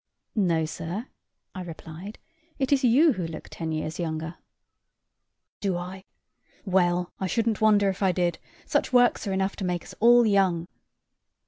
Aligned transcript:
"No, 0.33 0.65
sir," 0.65 1.09
I 1.53 1.61
replied, 1.61 2.17
"It 2.57 2.73
is 2.73 2.83
you 2.83 3.13
who 3.13 3.27
look 3.27 3.49
ten 3.51 3.71
years 3.71 3.99
younger." 3.99 4.37
"Do 5.59 5.77
I? 5.77 6.05
well, 6.65 7.13
I 7.19 7.27
should'nt 7.27 7.61
wonder 7.61 7.87
if 7.87 8.01
I 8.01 8.11
did; 8.11 8.39
such 8.65 8.91
works 8.91 9.27
are 9.27 9.31
enough 9.31 9.55
to 9.57 9.63
make 9.63 9.83
us 9.83 9.93
all 9.99 10.25
young." 10.25 10.67